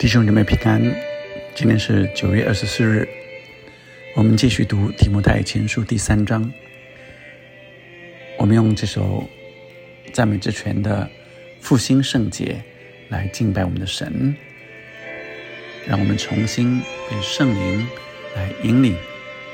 [0.00, 0.82] 弟兄姊妹平安，
[1.54, 3.06] 今天是九月二十四日，
[4.16, 6.50] 我们继续读《提摩太前书》第三章。
[8.38, 9.28] 我们用这首
[10.10, 11.06] 赞美之泉的
[11.60, 12.64] 复兴圣洁
[13.10, 14.34] 来敬拜我们的神，
[15.86, 17.86] 让我们重新被圣灵
[18.34, 18.96] 来引领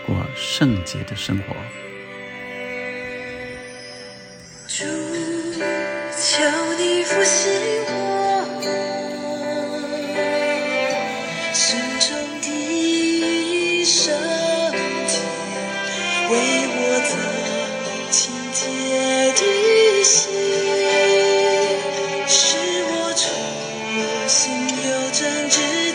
[0.06, 1.56] 过圣洁的生活。
[4.68, 4.84] 主，
[6.16, 6.44] 求
[6.78, 7.75] 你复兴
[24.28, 25.85] 心有专职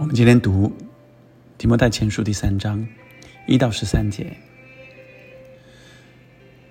[0.00, 0.68] 我们今天读
[1.58, 2.86] 《提摩太前书》第三章
[3.48, 4.36] 一到十三节。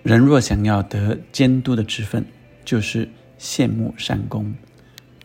[0.01, 2.25] 人若想要得监督的职分，
[2.63, 4.55] 就是羡慕善功，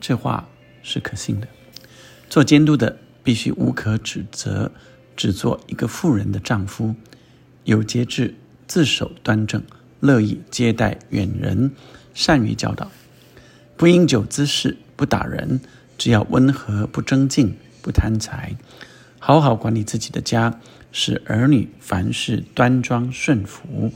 [0.00, 0.48] 这话
[0.82, 1.46] 是可信的。
[2.28, 4.72] 做监督的必须无可指责，
[5.14, 6.96] 只做一个富人的丈夫，
[7.62, 8.34] 有节制，
[8.66, 9.62] 自守端正，
[10.00, 11.70] 乐意接待远人，
[12.14, 12.90] 善于教导，
[13.76, 15.60] 不饮酒滋事，不打人，
[15.96, 18.56] 只要温和，不争竞，不贪财，
[19.19, 20.60] 好好管理自己的家，
[20.93, 23.93] 使儿女凡事端庄顺服。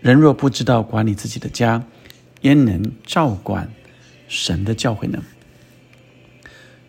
[0.00, 1.84] 人若不知道管理自己的家，
[2.40, 3.70] 焉能照管
[4.26, 5.22] 神的教诲呢？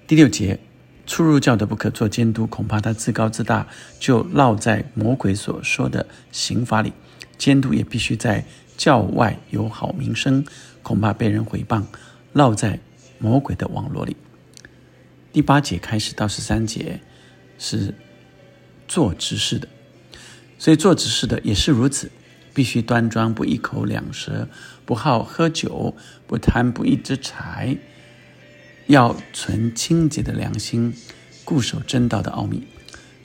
[0.07, 0.59] 第六节，
[1.05, 3.67] 初入教的不可做监督，恐怕他自高自大，
[3.99, 6.93] 就落在魔鬼所说的刑罚里。
[7.37, 8.45] 监督也必须在
[8.77, 10.45] 教外有好名声，
[10.81, 11.83] 恐怕被人毁谤，
[12.33, 12.79] 落在
[13.17, 14.15] 魔鬼的网络里。
[15.39, 16.99] 第八节开始到十三节
[17.57, 17.93] 是
[18.89, 19.69] 做执事的，
[20.57, 22.11] 所以做执事的也是如此，
[22.53, 24.49] 必须端庄，不一口两舌，
[24.85, 25.95] 不好喝酒，
[26.27, 27.77] 不贪不义之财，
[28.87, 30.93] 要存清洁的良心，
[31.45, 32.67] 固守真道的奥秘。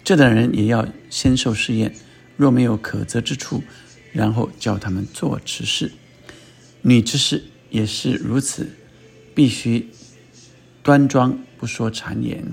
[0.05, 1.97] 这等人也要先受试验，
[2.37, 3.65] 若没有可责之处，
[4.13, 5.91] 然后叫他们做执事。
[6.83, 8.71] 女执事也是如此，
[9.35, 9.89] 必须
[10.85, 12.45] 端庄，不说谗言，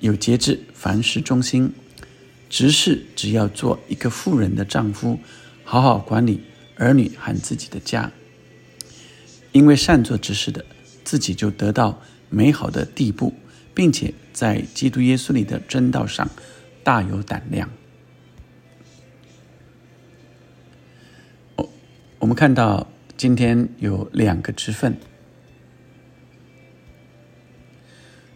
[0.00, 1.70] 有节制，凡事忠心。
[2.48, 5.18] 执事只要做一个妇人的丈夫，
[5.62, 6.40] 好好管理
[6.76, 8.10] 儿女和自己的家，
[9.52, 10.64] 因为善做执事的，
[11.04, 13.34] 自己就得到美好的地步，
[13.74, 16.26] 并且在基督耶稣里的真道上
[16.82, 17.68] 大有胆量。
[21.56, 21.70] 我
[22.20, 24.96] 我们看到今天有两个之分，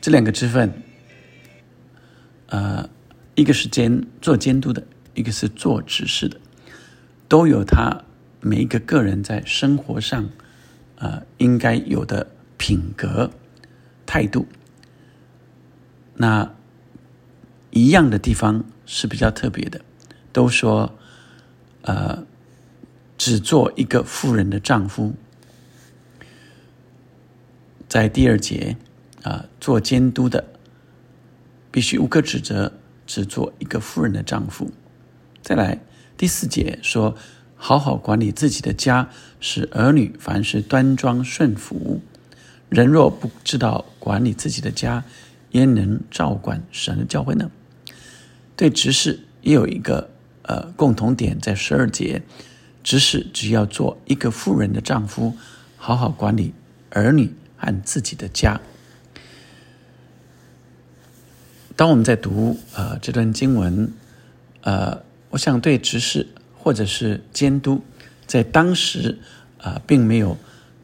[0.09, 0.73] 这两个职分，
[2.47, 2.89] 呃，
[3.35, 6.41] 一个是监做监督的，一个是做指示的，
[7.29, 8.05] 都有他
[8.41, 10.31] 每一个个人在生活上，
[10.97, 12.27] 呃，应该有的
[12.57, 13.31] 品格
[14.07, 14.47] 态度。
[16.15, 16.55] 那
[17.69, 19.83] 一样的地方是比较特别的，
[20.33, 20.99] 都说，
[21.83, 22.25] 呃，
[23.19, 25.15] 只做一个富人的丈夫，
[27.87, 28.79] 在第二节
[29.29, 30.43] 啊、做监督的
[31.71, 32.73] 必须无可指责，
[33.07, 34.71] 只做一个妇人的丈夫。
[35.43, 35.79] 再来
[36.17, 37.15] 第四节说，
[37.55, 42.01] 好好管理自己的家，使儿女凡事端庄顺服。
[42.71, 45.05] 人若不知道管理自己的家，
[45.51, 47.51] 焉能照管神的教会呢？
[48.57, 50.09] 对执事也有一个
[50.43, 52.23] 呃共同点，在十二节，
[52.83, 55.35] 执事只要做一个妇人的丈夫，
[55.77, 56.55] 好好管理
[56.91, 58.61] 儿女和自己的家。
[61.79, 63.93] 当我们在读呃这段经文，
[64.63, 67.85] 呃，我想对执事或者是监督，
[68.27, 69.17] 在当时
[69.59, 70.37] 啊，并没有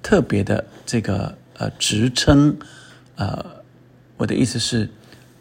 [0.05, 2.57] 特别的这个呃职称，
[3.17, 3.45] 呃，
[4.19, 4.89] 我的意思是，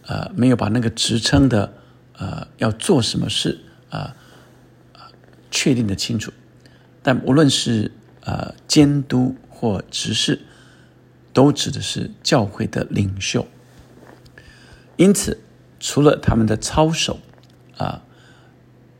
[0.07, 1.71] 呃，没有把那个职称的
[2.17, 3.59] 呃要做什么事
[3.91, 4.15] 啊
[5.51, 6.33] 确定的清楚。
[7.03, 7.91] 但无论是
[8.21, 10.41] 呃监督或执事，
[11.31, 13.47] 都指的是教会的领袖。
[14.95, 15.39] 因此，
[15.85, 17.19] 除了他们的操守，
[17.75, 18.01] 啊，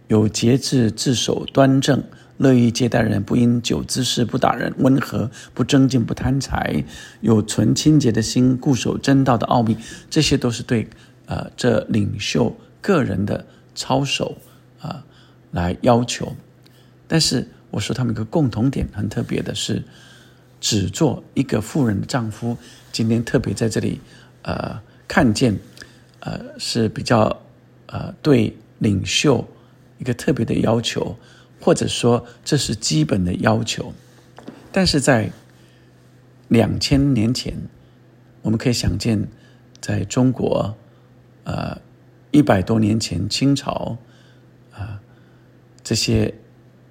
[0.10, 2.04] 有节制、自守、端正、
[2.36, 6.84] 乐意接待人，不因酒滋事、不打人、温和、不争竞、不贪财，
[7.22, 9.78] 有纯清洁的心、固守真道的奥秘，
[10.10, 10.90] 这些都是对
[11.26, 14.38] 呃这领袖个人的操守
[14.82, 15.06] 啊
[15.52, 16.36] 来要求。
[17.08, 19.82] 但是我说他们一个共同点很特别的是，
[20.60, 22.58] 只做一个富人的丈夫。
[22.92, 24.02] 今天特别在这里
[24.42, 25.58] 呃看见。
[26.26, 27.42] 呃，是比较
[27.88, 29.46] 呃对领袖
[29.98, 31.18] 一个特别的要求，
[31.60, 33.94] 或者说这是基本的要求。
[34.72, 35.30] 但是在
[36.48, 37.54] 两千年前，
[38.42, 39.28] 我们可以想见，
[39.82, 40.74] 在中国，
[41.44, 41.78] 呃
[42.32, 43.98] 一百多年前清朝，
[44.72, 45.02] 啊
[45.84, 46.34] 这些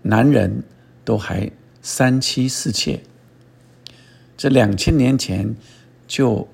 [0.02, 0.62] 男人
[1.06, 1.50] 都还
[1.80, 3.02] 三妻四妾，
[4.36, 5.56] 这两千年前
[6.06, 6.46] 就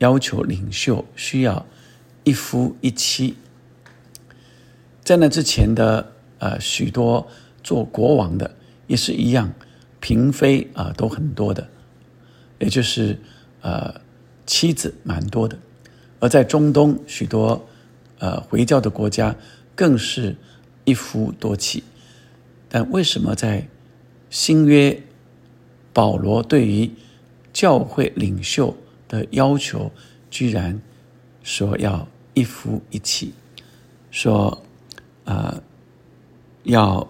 [0.00, 1.64] 要求领袖需要。
[2.28, 3.36] 一夫一妻，
[5.02, 7.26] 在那之前的呃许多
[7.64, 8.54] 做国王的
[8.86, 9.54] 也是一样，
[9.98, 11.66] 嫔妃啊都很多的，
[12.58, 13.18] 也就是
[13.62, 14.02] 呃
[14.44, 15.58] 妻子蛮多的，
[16.20, 17.66] 而在中东许多
[18.18, 19.34] 呃回教的国家
[19.74, 20.36] 更是
[20.84, 21.82] 一夫多妻，
[22.68, 23.66] 但为什么在
[24.28, 25.02] 新约
[25.94, 26.90] 保罗对于
[27.54, 28.76] 教会领袖
[29.08, 29.90] 的要求，
[30.28, 30.78] 居然
[31.42, 32.06] 说要？
[32.38, 33.34] 一夫一妻，
[34.12, 34.62] 说，
[35.24, 35.60] 呃，
[36.62, 37.08] 要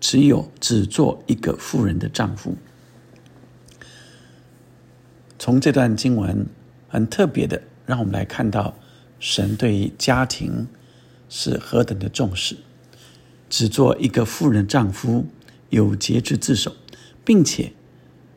[0.00, 2.56] 只有只做一个富人的丈夫。
[5.38, 6.44] 从这段经文
[6.88, 8.74] 很特别的，让我们来看到
[9.20, 10.66] 神对于家庭
[11.28, 12.56] 是何等的重视。
[13.48, 15.26] 只做一个富人丈夫，
[15.70, 16.74] 有节制自守，
[17.24, 17.72] 并且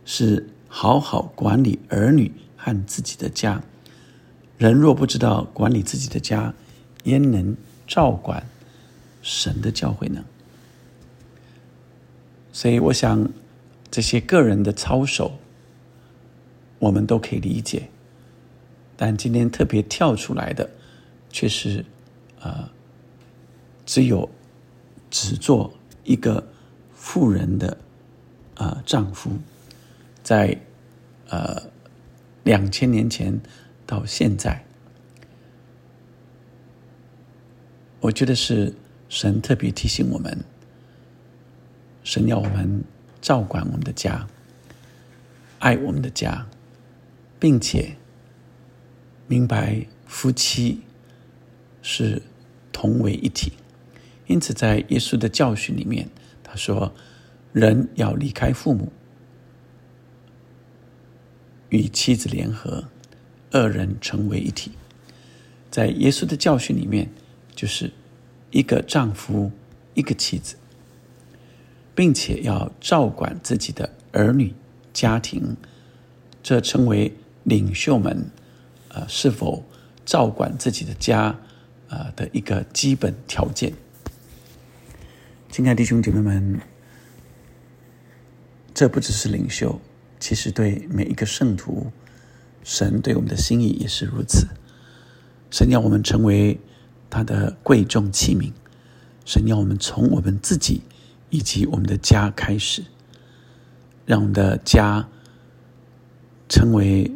[0.06, 3.64] 是好好管理儿女和自己的家。
[4.62, 6.54] 人若不知道管理自己的家，
[7.06, 8.46] 焉能照管
[9.24, 10.24] 神的教诲呢？
[12.54, 13.28] 所以，我想
[13.90, 15.40] 这些个人的操守，
[16.78, 17.90] 我们都可以理解。
[18.96, 20.70] 但今天特别跳出来的，
[21.32, 21.84] 却是
[22.40, 22.72] 啊，
[23.84, 24.30] 只有
[25.10, 25.74] 只做
[26.04, 26.48] 一个
[26.94, 27.76] 富人的
[28.54, 29.32] 啊丈夫，
[30.22, 30.56] 在
[31.30, 31.64] 呃
[32.44, 33.42] 两千年前。
[33.92, 34.64] 到现在，
[38.00, 38.74] 我觉得是
[39.10, 40.46] 神特别提醒我们，
[42.02, 42.86] 神要我们
[43.20, 44.26] 照管我们的家，
[45.60, 46.48] 爱我们的家，
[47.38, 47.98] 并且
[49.28, 50.84] 明白夫妻
[51.82, 52.22] 是
[52.72, 53.52] 同为一体。
[54.28, 56.08] 因此，在耶稣的教训里面，
[56.42, 56.96] 他说
[57.52, 58.94] ：“人要离开父母，
[61.68, 62.86] 与妻子联合。”
[63.52, 64.72] 二人成为一体，
[65.70, 67.10] 在耶稣的教训里面，
[67.54, 67.92] 就是
[68.50, 69.52] 一个丈夫，
[69.94, 70.56] 一个妻子，
[71.94, 74.54] 并且要照管自己的儿女、
[74.94, 75.58] 家庭，
[76.42, 78.32] 这成为领袖们
[78.88, 79.66] 呃是否
[80.06, 81.38] 照管自己的家
[81.90, 83.74] 呃的一个基本条件。
[85.50, 86.62] 亲爱的弟兄姐妹们，
[88.74, 89.82] 这不只是领袖，
[90.22, 91.92] 其实对每一个圣徒。
[92.64, 94.48] 神对我们的心意也是如此。
[95.50, 96.60] 神要我们成为
[97.10, 98.52] 他的贵重器皿。
[99.26, 100.82] 神要我们从我们自己
[101.30, 102.84] 以及我们的家开始，
[104.06, 105.08] 让我们的家
[106.48, 107.12] 成为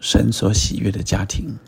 [0.00, 1.58] 神所喜悦的家庭。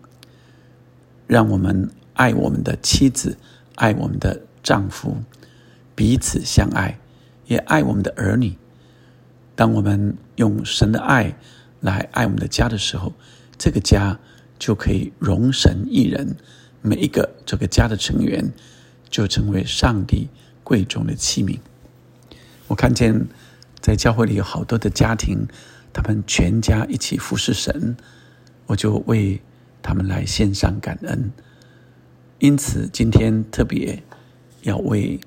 [1.26, 3.38] 让我们爱我们的妻子，
[3.76, 5.16] 爱我们的丈夫，
[5.94, 6.98] 彼此相爱，
[7.46, 8.58] 也爱我们的儿女。
[9.54, 11.34] 当我们用神的爱。
[11.82, 13.12] 来爱我们的家的时候，
[13.58, 14.18] 这个家
[14.58, 16.36] 就可以容神一人，
[16.80, 18.52] 每一个这个家的成员
[19.10, 20.28] 就成为上帝
[20.64, 21.58] 贵重的器皿。
[22.68, 23.26] 我看见
[23.80, 25.46] 在教会里有好多的家庭，
[25.92, 27.96] 他们全家一起服侍神，
[28.66, 29.42] 我就为
[29.82, 31.32] 他们来献上感恩。
[32.38, 34.02] 因此，今天特别
[34.62, 35.20] 要为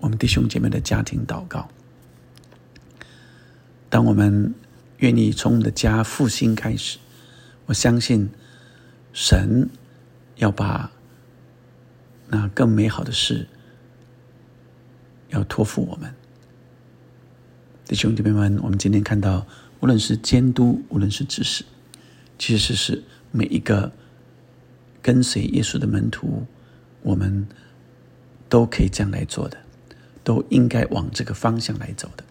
[0.00, 1.68] 我们弟兄姐妹的家庭祷告。
[3.88, 4.54] 当我们
[5.02, 6.98] 愿意从你的家复兴开始，
[7.66, 8.30] 我相信
[9.12, 9.68] 神
[10.36, 10.92] 要把
[12.28, 13.48] 那更美好的事
[15.30, 16.14] 要托付我们。
[17.84, 19.44] 弟兄姐妹们，我们今天看到，
[19.80, 21.64] 无论是监督，无论是指示，
[22.38, 23.90] 其实是每一个
[25.02, 26.46] 跟随耶稣的门徒，
[27.02, 27.48] 我们
[28.48, 29.58] 都可以这样来做的，
[30.22, 32.22] 都应该往这个方向来走的。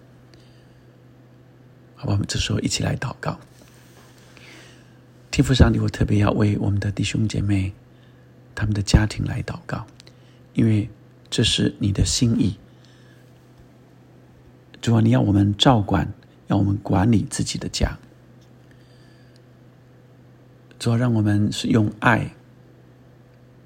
[2.02, 3.40] 好吧，我们这时候一起来祷告。
[5.30, 7.74] 天父上帝，我特别要为我们的弟兄姐妹、
[8.56, 9.86] 他们的家庭来祷告，
[10.56, 10.90] 因为
[11.30, 12.58] 这是你的心意。
[14.82, 16.12] 主啊，你要我们照管，
[16.48, 18.00] 要我们管理自己的家。
[20.80, 22.34] 主啊，让我们是用爱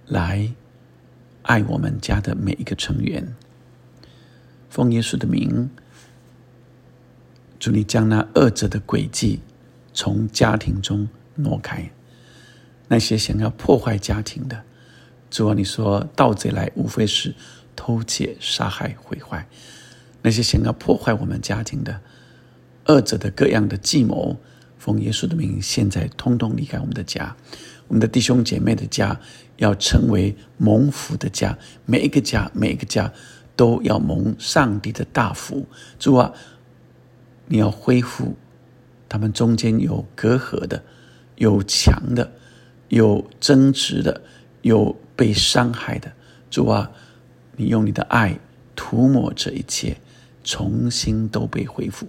[0.07, 0.53] 来
[1.43, 3.33] 爱我们家的每一个成员。
[4.69, 5.69] 奉耶稣的名。
[7.65, 9.39] 主，你将那恶者的诡计
[9.91, 11.89] 从家庭中挪开，
[12.88, 14.62] 那些想要破坏家庭的，
[15.31, 17.34] 主啊，你说盗贼来无非是
[17.75, 19.48] 偷窃、杀害、毁坏，
[20.22, 22.00] 那些想要破坏我们家庭的
[22.86, 24.38] 恶者的各样的计谋，
[24.77, 27.36] 奉耶稣的名，现在通通离开我们的家，
[27.88, 29.19] 我们的弟兄姐妹的家
[29.57, 31.57] 要成为蒙福的家，
[31.88, 33.12] 每一个家，每一个家
[33.55, 35.65] 都要蒙上帝的大福，
[35.98, 36.31] 主啊。
[37.47, 38.35] 你要恢复
[39.07, 40.83] 他们中间有隔阂的、
[41.35, 42.33] 有墙的、
[42.89, 44.21] 有争执的、
[44.63, 46.11] 有被伤害的。
[46.49, 46.91] 主啊，
[47.55, 48.39] 你用你的爱
[48.75, 49.97] 涂抹这一切，
[50.43, 52.07] 重新都被恢复。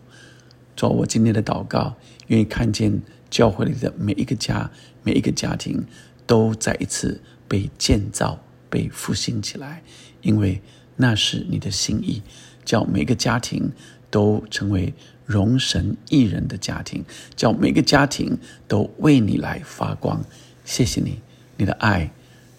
[0.75, 1.97] 主，我今天的祷告，
[2.29, 4.71] 愿意看见教会里的每一个家、
[5.03, 5.85] 每一个家庭
[6.27, 8.41] 都再一次被建造、
[8.71, 9.83] 被复兴起来，
[10.23, 10.63] 因为
[10.97, 12.23] 那是你的心意，
[12.65, 13.71] 叫每个家庭
[14.11, 14.95] 都成为。
[15.27, 17.05] 容神一人的家庭，
[17.35, 20.25] 叫每个家庭都为你来发光。
[20.65, 21.19] 谢谢你，
[21.57, 22.11] 你的爱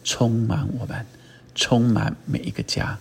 [0.04, 1.06] 充满我们，
[1.56, 3.00] 充满每一个家，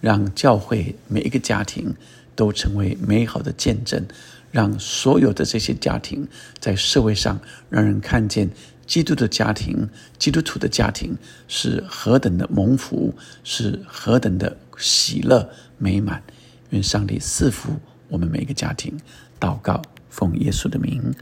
[0.00, 1.94] 让教会每一个家庭
[2.36, 4.06] 都成为美好的见证，
[4.52, 6.28] 让所有的这些家庭
[6.60, 8.50] 在社会上让人看见
[8.86, 9.88] 基督的家庭、
[10.18, 11.16] 基督徒的家庭
[11.48, 16.22] 是何等的蒙福，是何等的喜乐美满。
[16.70, 17.72] 愿上帝赐福。
[18.08, 18.98] 我们每个家庭
[19.38, 21.14] 祷告，奉耶稣的名，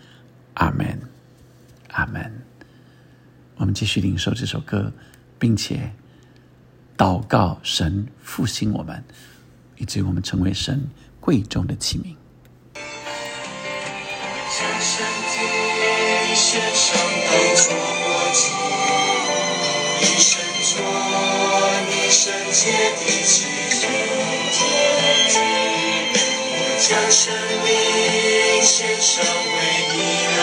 [0.54, 1.00] 阿门，
[1.88, 2.42] 阿门。
[3.56, 4.92] 我们继续领受这首歌，
[5.38, 5.92] 并且
[6.96, 9.02] 祷告神复兴我们，
[9.76, 10.88] 以至于我们成为神
[11.20, 12.14] 贵重的器皿。
[19.98, 20.76] 一生做
[21.88, 23.55] 你圣洁的器
[26.88, 30.35] 将生命献上，为你。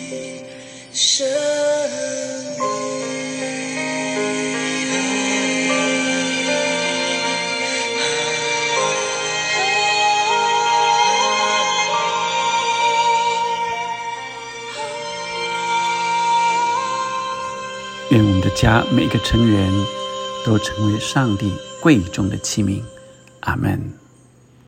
[0.93, 1.27] 生。
[18.11, 19.73] 愿我们的家每个成员
[20.45, 22.81] 都成为上帝贵重的器皿，
[23.41, 24.04] 阿门。